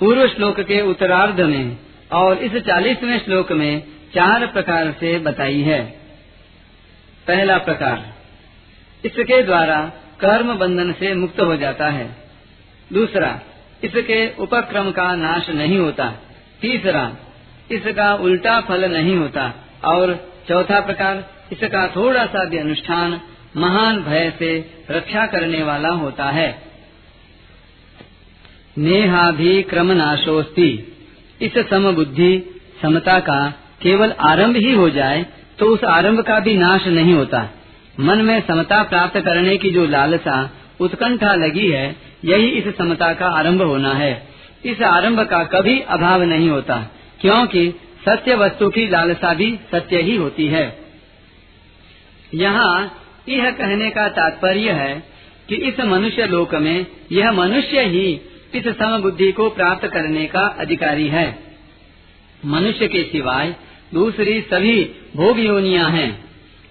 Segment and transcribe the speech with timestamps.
[0.00, 1.76] पूर्व श्लोक के उत्तरार्ध में
[2.12, 3.82] और इस चालीसवें श्लोक में
[4.14, 5.80] चार प्रकार से बताई है।
[7.26, 8.12] पहला प्रकार,
[9.04, 9.90] इसके द्वारा
[10.22, 12.16] कर्म बंधन से मुक्त हो जाता है।
[12.92, 13.40] दूसरा,
[13.84, 16.12] इसके उपक्रम का नाश नहीं होता।
[16.60, 17.10] तीसरा,
[17.70, 19.52] इसका उल्टा फल नहीं होता।
[19.84, 20.14] और
[20.48, 23.20] चौथा प्रकार, इसका थोड़ा सा भी अनुष्ठान
[23.56, 24.50] महान भय से
[24.90, 26.62] रक्षा करने वाला होता है।
[28.78, 30.68] नेहा भी क्रम नाशोस्ती
[31.42, 33.40] इस समबुद्धि समता का
[33.82, 35.26] केवल आरंभ ही हो जाए
[35.58, 37.48] तो उस आरंभ का भी नाश नहीं होता।
[38.00, 43.26] मन में समता प्राप्त करने की जो लालसा, उत्कंठा लगी है, यही इस समता का
[43.26, 44.28] आरंभ होना है।
[44.64, 46.90] इस आरंभ का कभी अभाव नहीं होता,
[47.20, 47.74] क्योंकि
[48.08, 50.78] सत्य वस्तु की लालसा भी सत्य ही होती है।
[52.34, 55.02] यहाँ यह कहने का तात्पर्य है
[55.48, 58.20] कि इस मनुष्य लोक में यह मनुष्य ही
[58.54, 61.38] इस समबुद्धि को प्राप्त करने का अधिकारी है।
[62.46, 63.56] मनुष्य के सिवाय
[63.94, 64.84] दूसरी सभी
[65.16, 66.24] भोग योनिया हैं।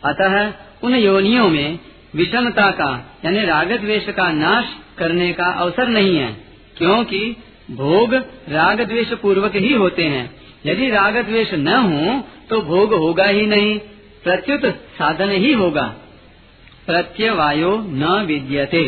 [0.06, 1.80] अतः उन योनियों में
[2.16, 2.90] विषमता का,
[3.26, 4.66] यानी राग द्वेष का नाश
[4.98, 6.32] करने का अवसर नहीं है,
[6.78, 7.20] क्योंकि
[7.72, 8.14] भोग
[8.50, 10.30] राग द्वेष पूर्वक ही होते हैं।
[10.66, 13.78] यदि राग द्वेष न हो तो भोग होगा ही नहीं,
[14.24, 15.84] प्रत्युत साधन ही होगा।
[16.86, 18.84] प्रत्यवायो न विद्यते।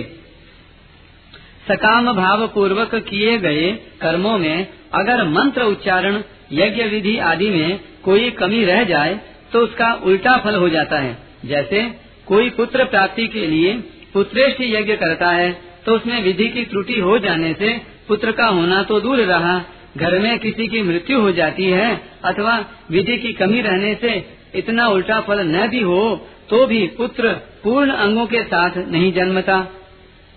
[1.67, 8.29] सकाम भाव पूर्वक किए गए कर्मों में अगर मंत्र उच्चारण, यज्ञ विधि आदि में कोई
[8.31, 9.19] कमी रह जाए
[9.53, 11.81] तो उसका उल्टा फल हो जाता है। जैसे
[12.27, 13.73] कोई पुत्र प्राप्ति के लिए
[14.13, 15.51] पुत्रेष्ठ यज्ञ करता है
[15.85, 17.69] तो उसमें विधि की त्रुटि हो जाने से
[18.07, 19.61] पुत्र का होना तो दूर रहा,
[19.97, 21.89] घर में किसी की मृत्यु हो जाती है,
[22.23, 24.13] अथवा विधि की कमी रहने से
[24.55, 27.31] इतना उल्टा फल न भी हो तो भी पुत्र
[27.63, 29.59] पूर्ण अंगों के साथ नहीं जन्मता।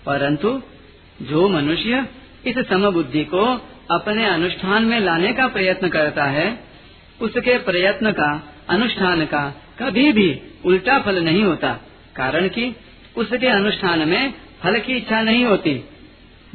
[0.06, 0.60] परंतु
[1.22, 2.06] जो मनुष्य
[2.46, 3.44] इस समबुद्धि को
[3.90, 6.48] अपने अनुष्ठान में लाने का प्रयत्न करता है,
[7.20, 8.30] उसके प्रयत्न का,
[8.68, 9.44] अनुष्ठान का
[9.78, 10.28] कभी भी
[10.64, 11.72] उल्टा फल नहीं होता,
[12.16, 12.74] कारण कि
[13.16, 15.74] उसके अनुष्ठान में फल की इच्छा नहीं होती।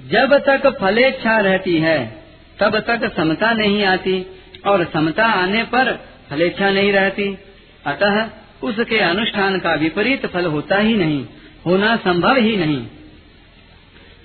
[0.10, 2.24] जब तक फलेच्छा रहती है,
[2.60, 4.26] तब तक समता नहीं आती
[4.68, 5.94] और समता आने पर
[6.30, 7.38] फलेच्छा नहीं रहती।
[7.86, 8.30] अतः
[8.64, 11.26] उसके अनुष्ठान का विपरीत फल होता ही नहीं,
[11.66, 12.82] होना संभव ही नहीं।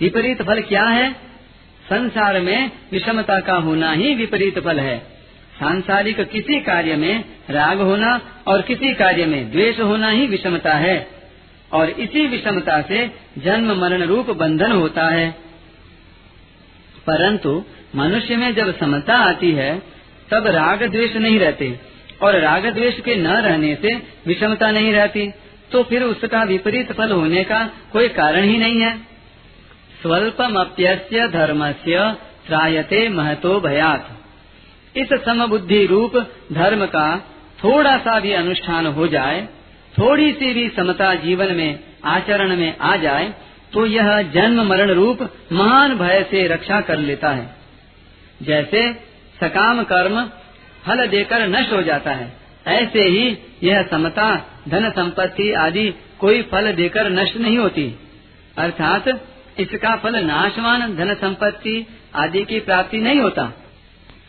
[0.00, 1.12] विपरीत फल क्या है?
[1.86, 5.15] संसार में विषमता का होना ही विपरीत फल है।
[5.56, 11.06] सांसारिक किसी कार्य में राग होना और किसी कार्य में द्वेष होना ही विषमता है,
[11.72, 15.30] और इसी विषमता से जन्म मरण रूप बंधन होता है।
[17.06, 17.64] परंतु
[17.96, 19.82] मनुष्य में जब समता आती है,
[20.30, 21.80] तब राग द्वेष नहीं रहते,
[22.22, 23.94] और राग द्वेष के न रहने से
[24.26, 25.30] विषमता नहीं रहती
[25.72, 28.96] तो फिर उसका विपरीत फल होने का कोई कारण ही नहीं है।
[30.02, 32.14] स्वल्पमप्यस्य धर्मस्य
[32.46, 34.15] त्रायते महतो भयात।
[34.96, 36.16] इस समबुद्धि रूप
[36.52, 37.06] धर्म का
[37.64, 39.40] थोड़ा सा भी अनुष्ठान हो जाए,
[39.98, 43.34] थोड़ी सी भी समता जीवन में, आचरण में आ जाए
[43.72, 47.54] तो यह जन्म मरण रूप महान भय से रक्षा कर लेता है।
[48.42, 48.92] जैसे
[49.40, 50.20] सकाम कर्म
[50.84, 52.32] फल देकर नष्ट हो जाता है,
[52.66, 54.34] ऐसे ही यह समता,
[54.68, 55.88] धन संपत्ति आदि
[56.20, 57.84] कोई फल देकर नष्ट नहीं होती।
[58.58, 59.08] अर्थात
[59.58, 63.52] इसका फल नाशवान, धन संपत्ति आदि की प्राप्ति नहीं होता।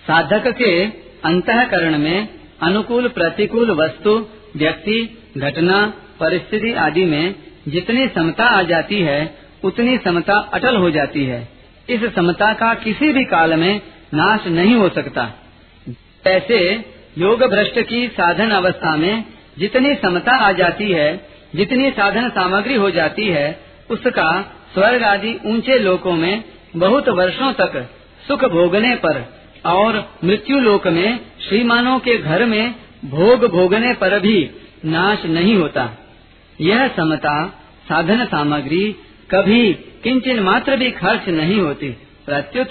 [0.07, 0.85] साधक के
[1.25, 2.27] अंतकरण में
[2.61, 4.25] अनुकूल, प्रतिकूल वस्तु,
[4.55, 7.35] व्यक्ति, घटना, परिस्थिति आदि में
[7.67, 11.49] जितनी समता आ जाती है, उतनी समता अटल हो जाती है।
[11.89, 13.81] इस समता का किसी भी काल में
[14.13, 15.29] नाश नहीं हो सकता।
[16.27, 16.85] ऐसे
[17.17, 19.23] योग भ्रष्ट की साधन अवस्था में
[19.57, 23.59] जितनी समता आ जाती है, जितनी साधन सामग्री हो जाती है,
[23.89, 24.41] उसका
[24.73, 26.43] स्वर्ग आदि ऊँचे लोकों में
[26.75, 27.89] बहुत वर्षों तक
[28.27, 31.19] सुख भोगने पर और मृत्यु लोक में,
[31.49, 32.75] श्रीमानों के घर में
[33.05, 34.51] भोग भोगने पर भी
[34.85, 35.89] नाश नहीं होता।
[36.61, 37.47] यह समता,
[37.89, 38.95] साधन सामग्री
[39.31, 41.89] कभी किंचन मात्र भी खर्च नहीं होती।
[42.25, 42.67] प्रत्युत,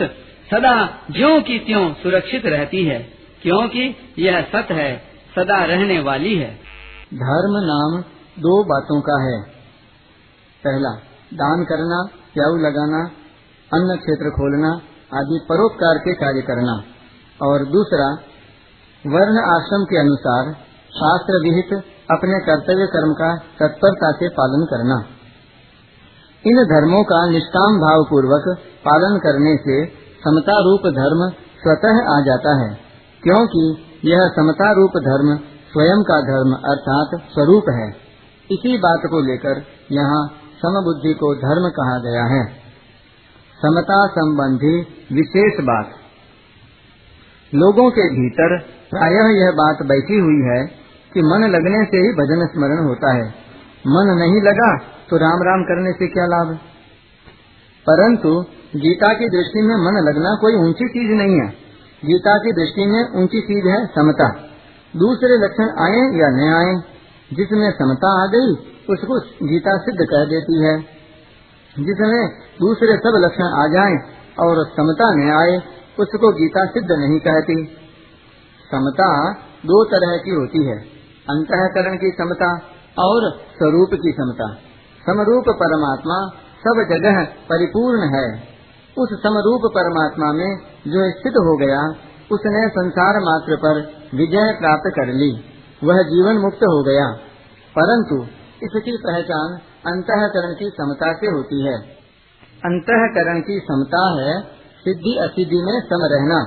[0.51, 3.13] सदा ज्यो की त्यों सुरक्षित रहती है,
[3.43, 5.03] क्योंकि यह सत है,
[5.37, 6.55] सदा रहने वाली है।
[7.15, 8.03] धर्म नाम
[8.39, 9.43] दो बातों का है।
[10.65, 10.97] पहला,
[11.35, 13.11] दान करना, प्याऊ लगाना,
[13.75, 14.81] अन्न क्षेत्र खोलना
[15.11, 16.73] आदि परोपकार के कार्य करना।
[17.41, 18.07] और दूसरा,
[19.05, 20.53] वर्ण आश्रम के अनुसार
[20.91, 21.75] शास्त्र विहित
[22.11, 24.97] अपने कर्तव्य कर्म का तत्परता से पालन करना।
[26.45, 29.87] इन धर्मों का निष्काम भाव पूर्वक पालन करने से
[30.19, 32.75] समता रूप धर्म स्वतः आ जाता है,
[33.23, 33.65] क्योंकि
[34.05, 35.37] यह समता रूप धर्म
[35.73, 37.89] स्वयं का धर्म अर्थात स्वरूप है।
[38.51, 39.63] इसी बात को लेकर
[39.93, 40.27] यहाँ
[40.59, 42.66] समबुद्धि को धर्म कहा गया है।
[43.57, 44.81] समता संबंधी
[45.13, 45.91] विशेष बात।
[47.55, 48.59] लोगों के भीतर
[48.91, 50.67] प्रायः यह बात बैठी हुई है
[51.15, 53.29] कि मन लगने से ही भजन स्मरण होता है।
[53.87, 54.79] मन नहीं लगा
[55.11, 56.55] तो राम राम करने से क्या लाभ?
[57.91, 58.45] परंतु
[58.77, 61.49] गीता की दृष्टि में मन लगना कोई ऊँची चीज़ नहीं है।
[62.05, 64.29] गीता की दृष्टि में ऊँची चीज़ है समता।
[64.97, 66.75] दूसरे लक्षण आए या न आए,
[67.37, 68.53] जिसमें समता आ गई,
[68.91, 70.96] उसको गीता सिद्ध कह देती है।
[71.79, 72.29] जिसमें
[72.61, 73.97] दूसरे सब लक्षण आ जाएँ
[74.41, 75.59] और समता न आए,
[75.99, 77.65] उसको गीता सिद्ध नहीं कहती।
[78.75, 79.33] समता
[79.67, 80.79] दो तरह की होती है,
[81.31, 82.55] अंतकरण की समता
[82.99, 84.55] और स्वरूप की समता।
[85.07, 88.57] समरूप परमात्मा सब जगह परिपूर्ण है।
[88.99, 90.57] उस समरूप परमात्मा में
[90.89, 91.89] जो स्थित हो गया,
[92.33, 93.75] उसने संसार मात्र पर
[94.17, 95.33] विजय प्राप्त कर ली।
[95.85, 97.17] वह जीवन मुक्त हो गया।
[97.79, 98.23] परंतु
[98.63, 101.75] इसकी पहचान अंतकरण की समता से होती है।
[102.65, 104.41] अंतकरण की समता है,
[104.85, 106.45] सिद्धि असिद्धि में सम रहना।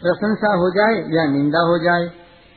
[0.00, 2.06] प्रशंसा हो जाए या निंदा हो जाए,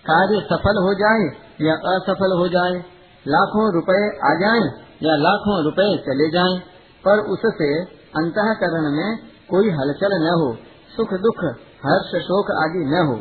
[0.06, 2.84] कार्य सफल हो जाए या असफल हो जाए,
[3.28, 6.60] लाखों रुपए आ जाएँ या लाखों रुपए चले जाएँ,
[7.08, 7.82] पर उससे
[8.18, 9.18] अंतकरण में
[9.50, 10.58] कोई हलचल न हो,
[10.98, 11.44] सुख दुख,
[11.86, 13.16] हर्ष शोक आदि न हो।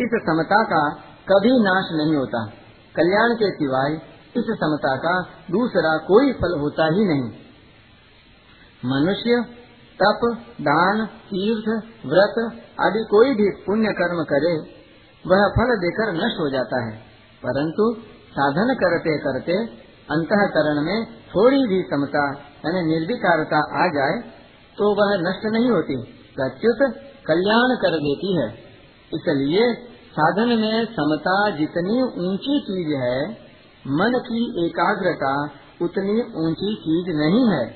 [0.00, 0.90] इस समता का
[1.32, 2.46] कभी नाश नहीं होता।
[2.96, 5.14] कल्याण के सिवाय इस समता का
[5.50, 7.30] दूसरा कोई फल होता ही नहीं।
[8.84, 9.40] मनुष्य,
[10.00, 10.22] तप,
[10.60, 11.68] दान, तीर्थ,
[12.06, 12.38] व्रत
[12.80, 14.54] आदि कोई भी पुण्य कर्म करे,
[15.24, 16.96] वह फल देकर नष्ट हो जाता है।
[17.42, 17.84] परंतु
[18.32, 19.58] साधन करते करते
[20.10, 22.24] अंतकरण में थोड़ी भी समता
[22.66, 24.18] यानी निर्विकारता आ जाए
[24.78, 25.96] तो वह नष्ट नहीं होती
[26.36, 26.82] प्रत्युत
[27.26, 28.48] कल्याण कर देती है।
[29.12, 29.72] इसलिए
[30.12, 33.18] साधन में समता जितनी ऊँची चीज़ है
[33.86, 35.44] मन की एकाग्रता
[35.82, 37.68] उतनी ऊँची चीज़ नहीं है।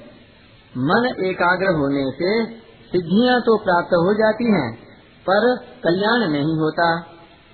[0.78, 2.44] मन एकाग्र होने से
[2.92, 4.76] सिद्धियाँ तो प्राप्त हो जाती हैं,
[5.30, 7.00] पर कल्याण नहीं होता।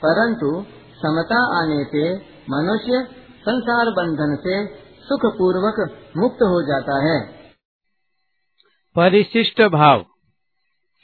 [0.04, 0.64] परंतु
[0.96, 2.14] समता आने से
[2.50, 3.08] मनुष्य
[3.40, 4.66] संसार बंधन से
[5.02, 7.26] सुख पूर्वक मुक्त हो जाता है।
[8.96, 10.06] परिशिष्ट भाव।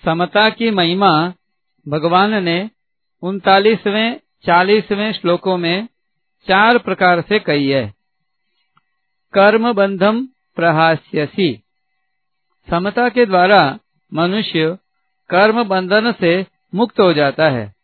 [0.05, 1.33] समता की महिमा
[1.89, 2.71] भगवान ने
[3.23, 5.89] उनतालीसवें चालीसवें श्लोकों में
[6.47, 7.95] चार प्रकार से कही है।
[9.35, 11.63] कर्म बंधम प्रहास्यसी।
[12.71, 13.79] समता के द्वारा
[14.15, 14.79] मनुष्य
[15.31, 17.75] कर्म बंधन से मुक्त हो जाता है।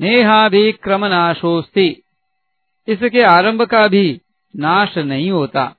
[0.00, 2.02] नेहाभिक्रम नाशोस्ति
[2.88, 4.20] इसके आरंभ का भी
[4.56, 5.76] नाश नहीं होता।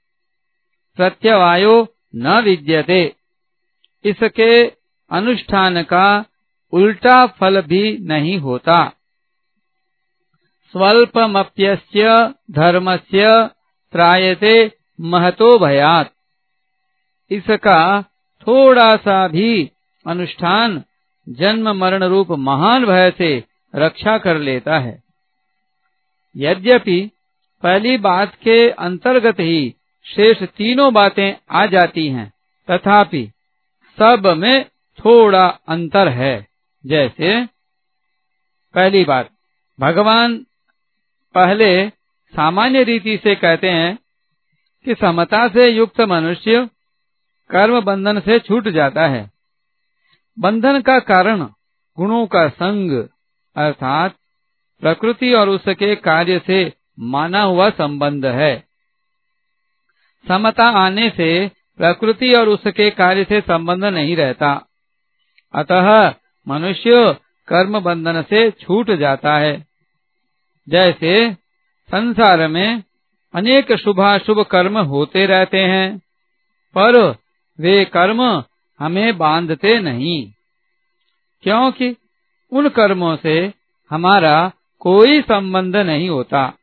[0.95, 3.15] प्रत्यवायो न विद्यते।
[4.05, 4.65] इसके
[5.11, 6.25] अनुष्ठान का
[6.71, 8.93] उल्टा फल भी नहीं होता।
[10.71, 13.49] स्वल्पमप्यस्य धर्मस्य
[13.91, 14.71] त्रायते
[15.01, 16.13] महतो भयात।
[17.31, 18.01] इसका
[18.41, 19.71] थोड़ा सा भी
[20.07, 20.83] अनुष्ठान
[21.29, 23.43] जन्म मरण रूप महान भय से
[23.75, 25.03] रक्षा कर लेता है।
[26.37, 27.11] यद्यपि
[27.63, 32.33] पहली बात के अंतर्गत ही शेष तीनों बातें आ जाती हैं,
[32.71, 33.31] तथापि
[33.99, 34.65] सब में
[34.99, 36.47] थोड़ा अंतर है।
[36.85, 37.45] जैसे,
[38.73, 39.29] पहली बात,
[39.79, 40.45] भगवान
[41.35, 41.89] पहले
[42.33, 43.99] सामान्य रीति से कहते हैं
[44.85, 46.69] कि समता से युक्त मनुष्य
[47.49, 49.31] कर्म बंधन से छूट जाता है।
[50.39, 51.43] बंधन का कारण
[51.97, 52.91] गुणों का संग,
[53.55, 54.15] अर्थात
[54.81, 58.63] प्रकृति और उसके कार्य से माना हुआ संबंध है।
[60.27, 64.67] समता आने से प्रकृति और उसके कार्य से संबंध नहीं रहता।
[65.53, 66.13] अतः
[66.47, 67.17] मनुष्य
[67.47, 69.68] कर्म बंधन से छूट जाता है।
[70.69, 71.33] जैसे
[71.91, 72.83] संसार में
[73.33, 75.97] अनेक शुभाशुभ कर्म होते रहते हैं,
[76.77, 77.15] पर
[77.59, 78.43] वे कर्म
[78.79, 80.31] हमें बांधते नहीं।
[81.43, 81.95] क्योंकि
[82.51, 83.53] उन कर्मों से
[83.89, 86.53] हमारा कोई संबंध नहीं होता।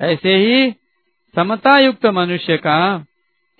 [0.00, 0.70] ऐसे ही
[1.36, 3.06] समता युक्त मनुष्य का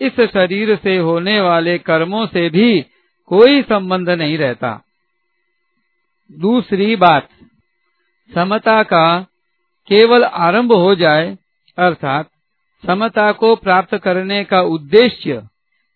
[0.01, 2.81] इस शरीर से होने वाले कर्मों से भी
[3.27, 4.85] कोई संबंध नहीं रहता।
[6.33, 7.29] दूसरी बात,
[8.35, 9.27] समता का
[9.89, 11.37] केवल आरंभ हो जाए,
[11.79, 12.31] अर्थात
[12.85, 15.43] समता को प्राप्त करने का उद्देश्य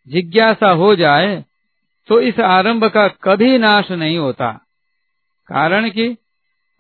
[0.07, 1.45] जिज्ञासा हो जाए
[2.09, 4.50] तो इस आरंभ का कभी नाश नहीं होता।
[5.49, 6.16] कारण कि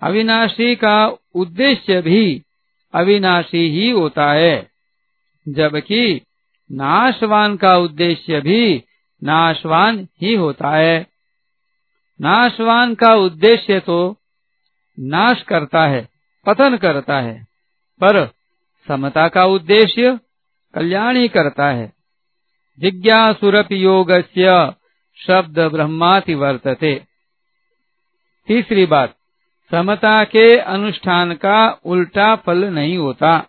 [0.02, 2.42] अविनाशी का उद्देश्य भी
[2.94, 4.70] अविनाशी ही होता है,
[5.46, 6.20] जबकि
[6.70, 8.84] नाशवान का उद्देश्य भी
[9.22, 11.06] नाशवान ही होता है।
[12.20, 14.16] नाशवान का उद्देश्य तो
[14.98, 16.17] नाश करता है।
[16.48, 17.46] पतन करता है,
[18.00, 18.26] पर
[18.88, 20.18] समता का उद्देश्य
[20.74, 21.92] कल्याण ही करता है।
[22.78, 24.12] जिज्ञासुरप योग
[25.26, 27.04] शब्द ब्रह्माति वर्तते।
[28.46, 29.14] तीसरी बात,
[29.70, 33.46] समता के अनुष्ठान का उल्टा फल नहीं होता।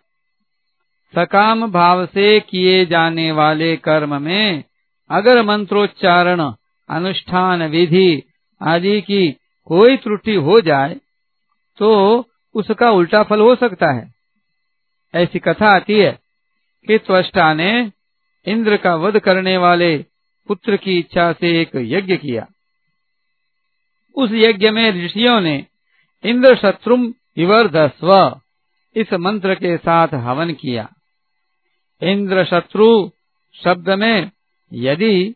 [1.16, 4.64] सकाम भाव से किए जाने वाले कर्म में
[5.10, 6.54] अगर मंत्रोच्चारण,
[6.90, 8.24] अनुष्ठान विधि
[8.62, 9.32] आदि की
[9.66, 10.96] कोई त्रुटि हो जाए
[11.78, 12.22] तो
[12.60, 14.14] उसका उल्टा फल हो सकता है।
[15.14, 16.12] ऐसी कथा आती है
[16.88, 17.92] कि त्वष्टा ने
[18.46, 19.98] इंद्र का वध करने वाले
[20.50, 22.48] पुत्र की इच्छा से एक यज्ञ किया।
[24.16, 25.66] उस यज्ञ में ऋषियों ने
[26.24, 28.40] इंद्र शत्रुम विवर्धस्व
[28.96, 30.90] इस मंत्र के साथ हवन किया।
[32.02, 33.12] इंद्र शत्रु
[33.56, 34.32] शब्द में
[34.72, 35.36] यदि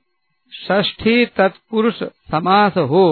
[0.53, 3.05] षष्ठी तत्पुरुष समास हो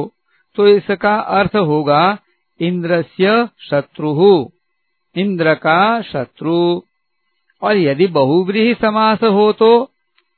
[0.56, 2.18] तो इसका अर्थ होगा
[2.62, 4.52] इंद्रस्य शत्रु।
[5.16, 6.82] इंद्र का शत्रु।
[7.62, 9.92] और यदि बहुव्रीही समास हो तो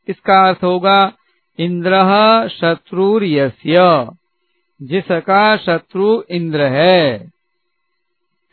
[0.08, 1.13] इसका अर्थ होगा?
[1.60, 2.00] इंद्र
[2.48, 3.75] शत्रुर्यस्य।
[4.82, 7.27] जिसका शत्रु इंद्र है।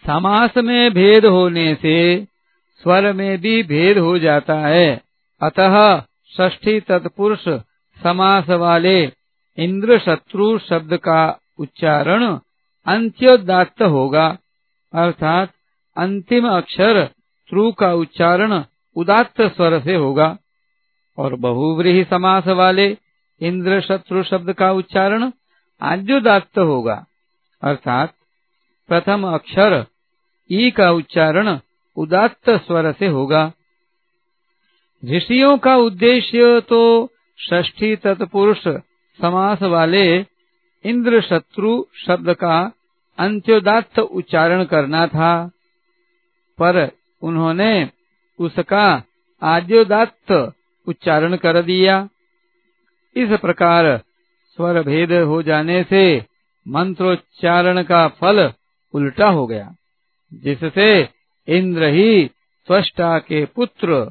[0.06, 2.26] समास में भेद होने से
[2.82, 5.02] स्वर में भी भेद हो जाता है।
[5.42, 6.02] अतः
[6.36, 7.48] षष्ठी तत्पुरुष
[8.02, 9.12] समास वाले
[9.58, 12.38] इंद्र शत्रु शब्द का उच्चारण
[12.86, 14.38] अंत्योदात्त होगा।
[14.94, 15.52] अर्थात
[15.96, 17.04] अंतिम अक्षर
[17.48, 18.64] त्रु का उच्चारण
[18.96, 20.38] उदात्त स्वर से होगा।
[21.18, 22.96] और बहुव्रीही समास वाले
[23.40, 25.30] इंद्र शत्रु शब्द का उच्चारण
[25.82, 27.06] आद्योदात्त होगा।
[27.62, 28.14] अर्थात
[28.88, 29.86] प्रथम अक्षर
[30.50, 31.58] ई का उच्चारण
[31.96, 33.52] उदात्त स्वर से होगा।
[35.04, 38.68] ऋषियों का उद्देश्य तो षष्ठी तत्पुरुष
[39.20, 40.26] समास वाले
[40.84, 42.72] इंद्र शत्रु शब्द का
[43.18, 45.46] अंत्योदात्त उच्चारण करना था,
[46.58, 46.90] पर
[47.22, 47.90] उन्होंने
[48.38, 49.02] उसका
[49.42, 50.52] आद्योदात्त
[50.86, 52.08] उच्चारण कर दिया।
[53.16, 53.96] इस प्रकार
[54.56, 56.02] स्वर भेद हो जाने से
[56.68, 58.52] मंत्रोच्चारण का फल
[58.94, 59.74] उल्टा हो गया,
[60.32, 61.08] जिससे
[61.48, 62.30] इंद्र ही
[62.66, 64.10] स्वष्टा के पुत्र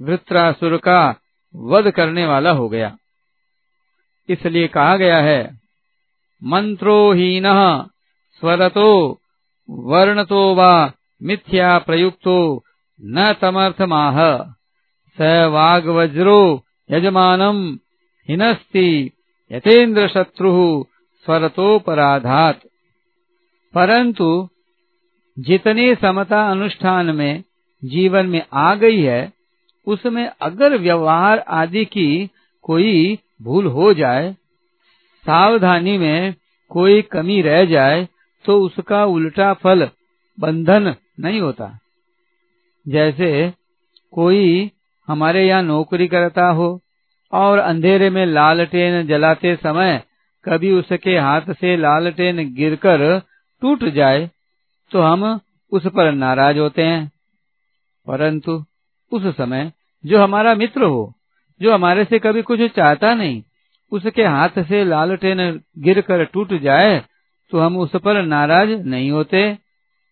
[0.00, 1.14] वृत्रासुर का
[1.56, 2.96] वध करने वाला हो गया।
[4.28, 5.58] इसलिए कहा गया है,
[6.44, 7.44] मंत्रोहीन
[8.40, 9.20] स्वरतो
[9.70, 10.92] वर्णतो वा
[11.22, 12.64] मिथ्या प्रयुक्तो
[13.02, 14.16] न तमर्थ माह
[15.18, 17.78] स वाग्वज्रो यजमानम,
[18.28, 19.10] हिनस्ति
[19.52, 20.84] यथेन्द्र शत्रु
[21.24, 22.60] स्वरतोपराधात।
[23.74, 24.48] परंतु
[25.38, 27.44] जितनी समता अनुष्ठान में
[27.84, 29.32] जीवन में आ गई है,
[29.86, 32.30] उसमें अगर व्यवहार आदि की
[32.62, 34.32] कोई भूल हो जाए,
[35.26, 36.34] सावधानी में
[36.70, 38.06] कोई कमी रह जाए
[38.44, 39.88] तो उसका उल्टा फल
[40.38, 41.78] बंधन नहीं होता।
[42.86, 43.30] जैसे
[44.12, 44.70] कोई
[45.08, 46.68] हमारे यहाँ नौकरी करता हो
[47.32, 50.02] और अंधेरे में लालटेन जलाते समय
[50.44, 53.20] कभी उसके हाथ से लालटेन गिरकर
[53.62, 54.30] टूट जाए
[54.90, 55.24] तो हम
[55.72, 57.10] उस पर नाराज़ होते हैं।
[58.06, 58.52] परंतु
[59.12, 59.72] उस समय
[60.04, 61.12] जो हमारा मित्र हो
[61.60, 63.42] जो हमारे से कभी कुछ चाहता नहीं,
[63.92, 67.02] उसके हाथ से लालटेन गिरकर टूट जाए
[67.52, 69.42] तो हम उस पर नाराज़ नहीं होते।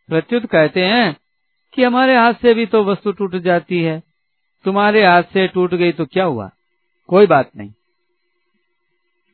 [0.08, 1.16] प्रत्युत कहते हैं
[1.74, 4.02] कि हमारे हाथ से भी तो वस्तु टूट जाती है।
[4.64, 6.50] तुम्हारे हाथ से टूट गई तो क्या हुआ?
[7.08, 7.70] कोई बात नहीं।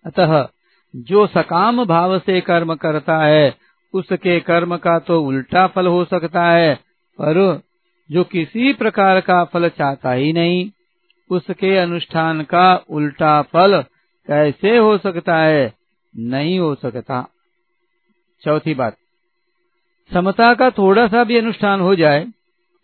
[0.04, 0.48] अतः
[0.94, 3.54] जो सकाम भाव से कर्म करता है,
[3.94, 6.74] उसके कर्म का तो उल्टा फल हो सकता है,
[7.18, 7.60] पर
[8.10, 10.70] जो किसी प्रकार का फल चाहता ही नहीं
[11.32, 13.80] उसके अनुष्ठान का उल्टा फल
[14.28, 15.72] कैसे हो सकता है?
[16.14, 17.26] नहीं हो सकता।
[18.42, 18.96] चौथी बात।
[20.10, 22.24] समता का थोड़ा सा भी अनुष्ठान हो जाए,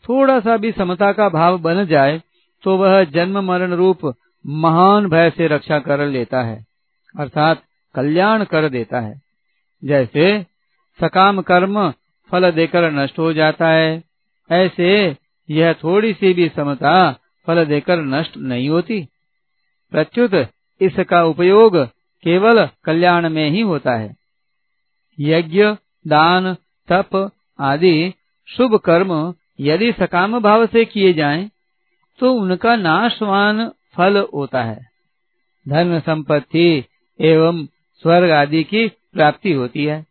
[0.04, 2.20] थोड़ा सा भी समता का भाव बन जाए
[2.64, 4.00] तो वह जन्म मरण रूप
[4.44, 6.64] महान भय से रक्षा कर लेता है,
[7.14, 7.62] अर्थात
[7.94, 9.20] कल्याण कर देता है।
[9.82, 10.26] जैसे
[11.00, 11.88] सकाम कर्म
[12.30, 14.02] फल देकर नष्ट हो जाता है,
[14.50, 15.16] ऐसे
[15.48, 16.98] यह थोड़ी सी भी समता
[17.48, 19.08] फल देकर नष्ट नहीं होती।
[19.90, 20.34] प्रत्युत
[20.80, 21.86] इसका उपयोग
[22.22, 24.16] केवल कल्याण में ही होता है।
[25.20, 25.64] यज्ञ
[26.06, 26.56] दान
[26.92, 28.14] तप आदि
[28.48, 31.50] शुभ कर्म यदि सकाम भाव से किए जाएँ,
[32.18, 34.88] तो उनका नाशवान फल होता है।
[35.68, 36.84] धन संपत्ति
[37.20, 37.66] एवं
[38.02, 40.06] स्वर्ग आदि की प्राप्ति होती है।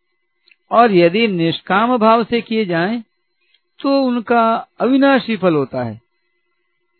[0.70, 3.04] और यदि निष्काम भाव से किए जाएँ,
[3.80, 6.07] तो उनका अविनाशी फल होता है।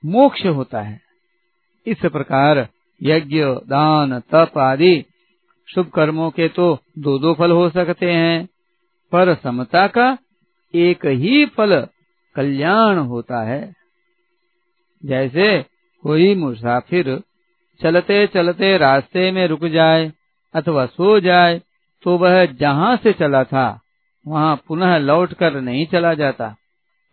[0.05, 1.01] मोक्ष होता है।
[1.87, 2.69] इस प्रकार
[3.03, 5.05] यज्ञ, दान, तप आदि
[5.69, 8.49] शुभ कर्मों के तो दो दो फल हो सकते हैं।
[9.13, 10.19] पर समता का
[10.75, 11.87] एक ही फल
[12.37, 13.73] कल्याण होता है।
[15.05, 15.65] जैसे
[16.03, 17.21] कोई मुसाफिर
[17.81, 20.13] चलते चलते रास्ते में रुक जाए
[20.55, 21.61] अथवा सो जाए
[22.03, 23.81] तो वह जहाँ से चला था,
[24.27, 26.55] वहाँ पुनः लौट कर नहीं चला जाता।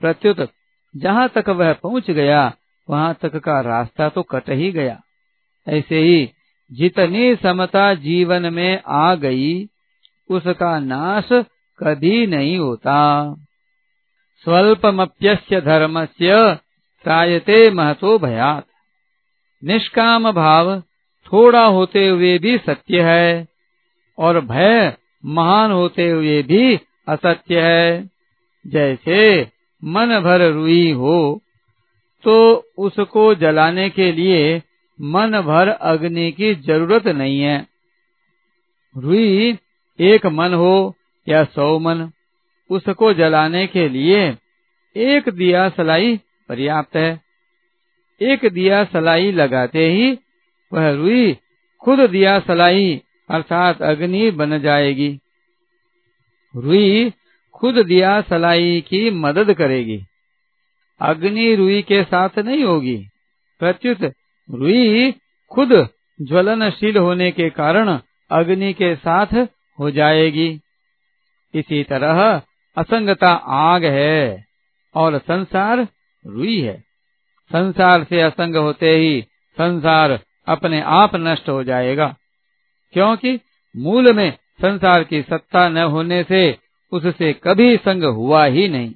[0.02, 0.50] प्रत्युत
[0.96, 2.54] जहाँ तक वह पहुँच गया
[2.90, 5.02] वहाँ तक का रास्ता तो कट ही गया।
[5.68, 6.32] ऐसे ही
[6.72, 9.66] जितनी समता जीवन में आ गई,
[10.30, 11.30] उसका नाश
[11.80, 12.98] कभी नहीं होता।
[14.38, 16.60] स्वल्पमप्यस्य धर्मस्य
[17.04, 18.66] त्रायते महतो भयात।
[19.64, 20.80] निष्काम भाव
[21.34, 23.48] थोड़ा होते हुए भी सत्य है
[24.18, 28.10] और भय महान होते हुए भी असत्य है।
[28.68, 29.48] जैसे
[29.84, 31.42] मन भर रुई हो
[32.26, 32.36] तो
[32.78, 34.62] उसको जलाने के लिए
[35.00, 37.58] मन भर अग्नि की ज़रूरत नहीं है।
[38.96, 39.58] रुई
[40.00, 40.96] एक मन हो
[41.28, 42.10] या सौ मन,
[42.70, 44.22] उसको जलाने के लिए
[44.96, 46.18] एक दिया सलाई
[46.50, 47.22] पर्याप्त है।
[48.22, 50.12] एक दिया सलाई लगाते ही
[50.72, 51.38] वह रुई
[51.82, 55.10] खुद दिया सलाई अर्थात अग्नि बन जाएगी।
[56.54, 57.12] रुई
[57.56, 60.04] खुद दिया सलाई की मदद करेगी।
[61.02, 62.98] अग्नि रुई के साथ नहीं होगी।
[63.62, 64.02] प्रत्युत,
[64.50, 65.12] रुई
[65.52, 65.74] खुद
[66.20, 68.00] ज्वलनशील होने के कारण
[68.32, 69.34] अग्नि के साथ
[69.80, 70.50] हो जाएगी।
[71.54, 72.42] इसी तरह
[72.78, 74.46] असंगता आग है
[74.96, 75.88] और संसार
[76.26, 76.78] रुई है।
[77.52, 79.22] संसार से असंग होते ही
[79.58, 82.16] संसार अपने आप नष्ट हो जाएगा,
[82.94, 83.40] क्योंकि
[83.76, 84.32] मूल में
[84.62, 86.58] संसार की सत्ता न होने से
[86.92, 88.94] उससे कभी संग हुआ ही नहीं।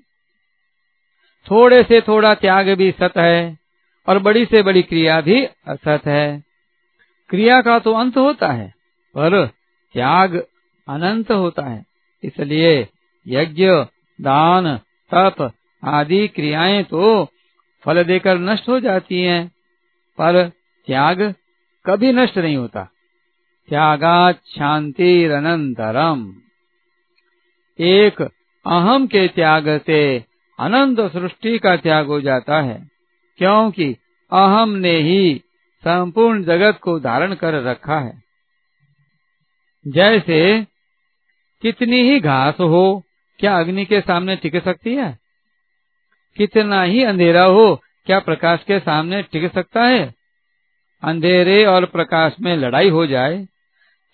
[1.45, 3.58] थोड़े से थोड़ा त्याग भी सत है
[4.08, 6.43] और बड़ी से बड़ी क्रिया भी असत है।
[7.30, 8.67] क्रिया का तो अंत होता है,
[9.15, 9.45] पर
[9.95, 10.36] त्याग
[10.88, 11.84] अनंत होता है।
[12.23, 12.88] इसलिए
[13.25, 13.67] यज्ञ,
[14.19, 14.78] दान,
[15.12, 15.52] तप
[15.84, 17.25] आदि क्रियाएँ तो
[17.84, 19.47] फल देकर नष्ट हो जाती हैं,
[20.17, 20.47] पर
[20.88, 21.21] त्याग
[21.86, 22.88] कभी नष्ट नहीं होता।
[23.69, 26.21] त्यागा शांति अनंतरम
[27.80, 28.21] एक
[28.65, 29.99] अहम के त्याग से
[30.59, 32.79] अनंत सृष्टि का त्याग हो जाता है,
[33.39, 33.85] क्योंकि
[34.31, 35.41] अहम ने ही
[35.83, 38.21] संपूर्ण जगत को धारण कर रखा है।
[39.85, 40.39] जैसे
[41.63, 43.03] कितनी ही घास हो,
[43.39, 45.17] क्या अग्नि के सामने टिक सकती है?
[46.37, 50.13] कितना ही अंधेरा हो, क्या प्रकाश के सामने टिक सकता है?
[51.03, 53.47] अंधेरे और प्रकाश में लड़ाई हो जाए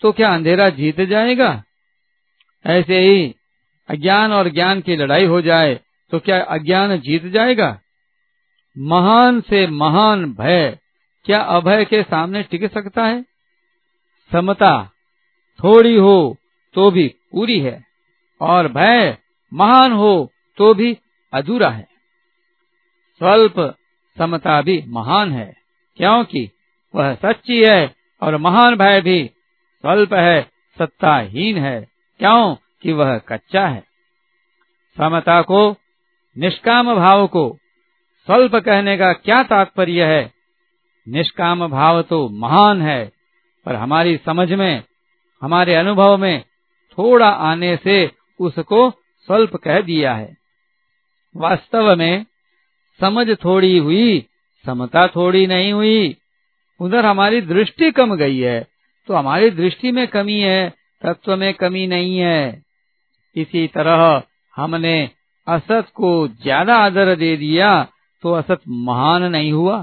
[0.01, 1.63] तो क्या अंधेरा जीत जाएगा?
[2.65, 3.35] ऐसे ही
[3.89, 5.79] अज्ञान और ज्ञान की लड़ाई हो जाए
[6.11, 7.79] तो क्या अज्ञान जीत जाएगा?
[8.77, 10.77] महान से महान भय,
[11.25, 13.23] क्या अभय के सामने टिक सकता है?
[14.31, 14.91] समता,
[15.59, 16.37] थोड़ी हो
[16.75, 17.83] तो भी पूरी है,
[18.41, 19.17] और भय,
[19.53, 20.97] महान हो तो भी
[21.33, 21.87] अधूरा है।
[23.21, 23.59] स्वल्प
[24.17, 25.53] समता भी महान है,
[25.97, 26.49] क्योंकि
[26.95, 29.29] वह सच्ची है और महान भय भी
[29.81, 30.41] स्वल्प है,
[30.77, 31.79] सत्ताहीन है
[32.19, 33.83] क्यों कि वह कच्चा है।
[34.97, 35.71] समता को
[36.35, 37.57] निष्काम भाव को
[38.27, 40.31] स्वल्प कहने का क्या तात्पर्य है?
[41.07, 43.11] निष्काम भाव तो महान है,
[43.65, 44.83] पर हमारी समझ में,
[45.41, 46.43] हमारे अनुभव में
[46.97, 48.89] थोड़ा आने से उसको
[49.27, 50.35] स्वल्प कह दिया है।
[51.35, 52.25] वास्तव में
[52.99, 54.25] समझ थोड़ी हुई,
[54.65, 56.15] समता थोड़ी नहीं हुई,
[56.79, 58.67] उधर हमारी दृष्टि कम गई है
[59.09, 60.69] तो हमारी दृष्टि में कमी है,
[61.01, 62.63] तत्व में कमी नहीं है।
[63.35, 64.23] इसी तरह
[64.55, 65.09] हमने
[65.47, 67.71] असत को ज़्यादा आदर दे दिया
[68.23, 69.77] तो असत महान नहीं हुआ।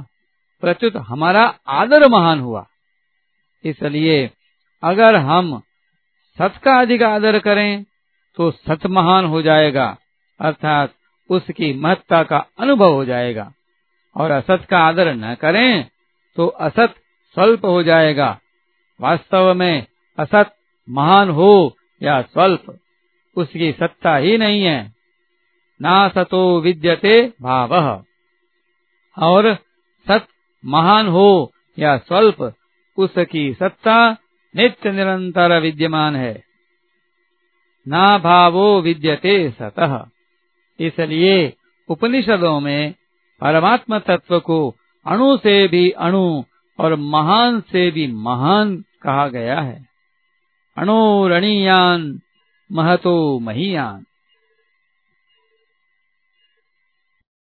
[0.62, 2.66] प्रत्युत हमारा आदर महान हुआ।
[3.64, 4.30] इसलिए
[4.82, 5.58] अगर हम
[6.38, 7.84] सत का अधिक आदर करें
[8.38, 9.96] तो सत महान हो जाएगा,
[10.40, 10.92] अर्थात
[11.30, 13.50] उसकी महत्ता का अनुभव हो जाएगा।
[14.16, 15.88] और असत का आदर न करें
[16.38, 16.94] तो असत
[17.36, 18.38] स्वल्प हो जाएगा।
[19.00, 19.86] वास्तव में
[20.18, 20.52] असत
[20.88, 22.74] महान हो या स्वल्प,
[23.36, 24.92] उसकी सत्ता ही नहीं है।
[25.82, 28.04] ना सतो विद्यते भाव।
[29.18, 29.54] और
[30.08, 30.26] सत
[30.66, 32.54] महान हो या स्वल्प,
[32.96, 34.16] उसकी सत्ता
[34.56, 36.44] नित्य निरंतर विद्यमान है।
[37.88, 40.04] ना भावो विद्यते सतः।
[40.80, 41.54] इसलिए
[41.88, 42.94] उपनिषदों में
[43.40, 44.74] परमात्मा तत्व को
[45.06, 46.42] अणु से भी अणु
[46.78, 49.86] और महान से भी महान कहा गया है।
[50.76, 52.20] अणुरणीयान
[52.72, 54.04] महतो महीयान।